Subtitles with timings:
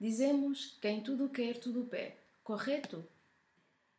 [0.00, 2.14] dizemos quem tudo quer, tudo pede.
[2.42, 3.04] Correto?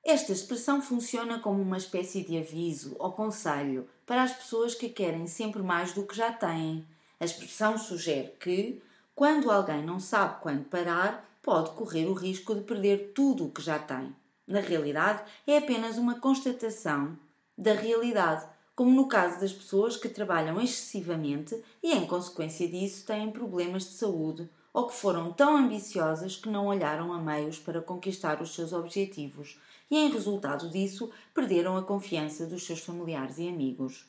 [0.03, 5.27] Esta expressão funciona como uma espécie de aviso ou conselho para as pessoas que querem
[5.27, 6.87] sempre mais do que já têm.
[7.19, 8.81] A expressão sugere que,
[9.13, 13.61] quando alguém não sabe quando parar, pode correr o risco de perder tudo o que
[13.61, 14.15] já tem.
[14.47, 17.17] Na realidade, é apenas uma constatação
[17.57, 23.29] da realidade, como no caso das pessoas que trabalham excessivamente e, em consequência disso, têm
[23.29, 28.41] problemas de saúde ou que foram tão ambiciosas que não olharam a meios para conquistar
[28.41, 34.05] os seus objetivos e, em resultado disso, perderam a confiança dos seus familiares e amigos.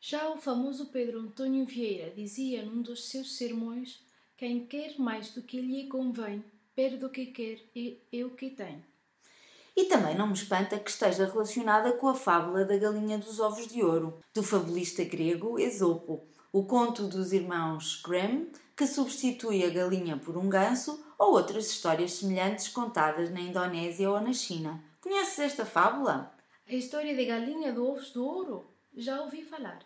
[0.00, 4.00] Já o famoso Pedro Antônio Vieira dizia num dos seus sermões:
[4.36, 6.42] Quem quer mais do que lhe convém,
[6.74, 8.82] perde o que quer e é o que tem.
[9.76, 13.68] E também não me espanta que esteja relacionada com a fábula da galinha dos ovos
[13.68, 18.46] de ouro, do fabulista grego Esopo, o conto dos irmãos Grimm,
[18.80, 24.18] que substitui a galinha por um ganso, ou outras histórias semelhantes contadas na Indonésia ou
[24.18, 24.82] na China.
[25.02, 26.32] Conheces esta fábula?
[26.66, 28.64] A história da galinha dos ovos de ouro?
[28.96, 29.80] Já ouvi falar.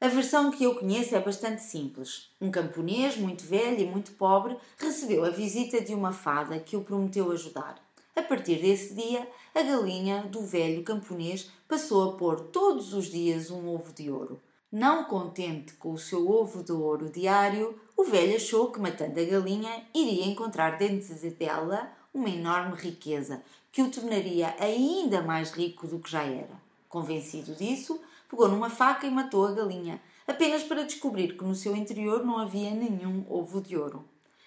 [0.00, 2.32] A versão que eu conheço é bastante simples.
[2.40, 6.82] Um camponês muito velho e muito pobre recebeu a visita de uma fada que o
[6.82, 7.76] prometeu ajudar.
[8.16, 9.24] A partir desse dia,
[9.54, 14.42] a galinha do velho camponês passou a pôr todos os dias um ovo de ouro.
[14.72, 19.24] Não contente com o seu ovo de ouro diário, o velho achou que, matando a
[19.24, 25.98] galinha, iria encontrar dentro dela uma enorme riqueza que o tornaria ainda mais rico do
[25.98, 26.58] que já era.
[26.88, 28.00] Convencido disso,
[28.30, 32.38] pegou numa faca e matou a galinha, apenas para descobrir que no seu interior não
[32.38, 34.02] havia nenhum ovo de ouro.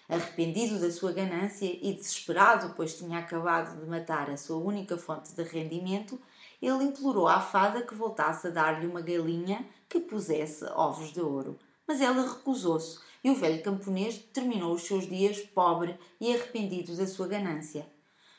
[0.09, 5.35] Arrependido da sua ganância e desesperado, pois tinha acabado de matar a sua única fonte
[5.35, 6.19] de rendimento,
[6.65, 11.59] ele implorou à fada que voltasse a dar-lhe uma galinha que pusesse ovos de ouro.
[11.87, 17.05] Mas ela recusou-se e o velho camponês terminou os seus dias pobre e arrependido da
[17.05, 17.85] sua ganância.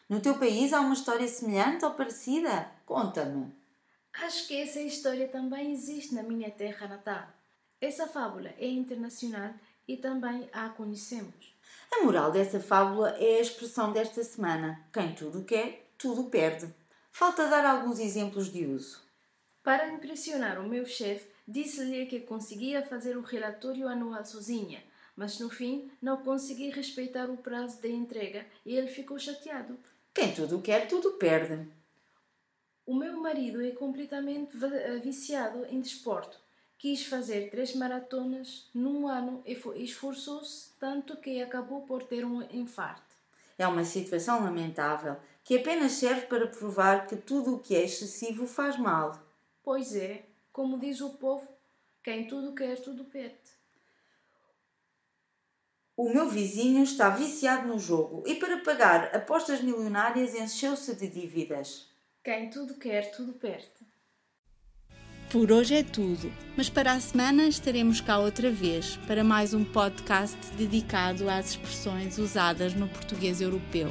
[0.08, 2.70] No teu país há uma história semelhante ou parecida?
[2.84, 3.52] Conta-me.
[4.22, 7.28] Acho que essa história também existe na minha terra natal.
[7.80, 9.52] Essa fábula é internacional
[9.86, 11.54] e também a conhecemos.
[11.92, 16.72] A moral dessa fábula é a expressão desta semana: quem tudo quer, tudo perde.
[17.18, 19.00] Falta dar alguns exemplos de uso.
[19.62, 24.84] Para impressionar o meu chefe, disse-lhe que conseguia fazer o relatório anual sozinha,
[25.16, 29.78] mas no fim não consegui respeitar o prazo de entrega e ele ficou chateado.
[30.12, 31.66] Quem tudo quer, tudo perde.
[32.84, 34.54] O meu marido é completamente
[35.02, 36.38] viciado em desporto.
[36.76, 43.16] Quis fazer três maratonas num ano e esforçou-se tanto que acabou por ter um infarto.
[43.56, 48.48] É uma situação lamentável que apenas serve para provar que tudo o que é excessivo
[48.48, 49.16] faz mal.
[49.62, 51.46] Pois é, como diz o povo,
[52.02, 53.38] quem tudo quer, tudo perde.
[55.96, 61.88] O meu vizinho está viciado no jogo e, para pagar apostas milionárias, encheu-se de dívidas.
[62.24, 63.70] Quem tudo quer, tudo perde.
[65.30, 69.64] Por hoje é tudo, mas para a semana estaremos cá outra vez para mais um
[69.64, 73.90] podcast dedicado às expressões usadas no português europeu.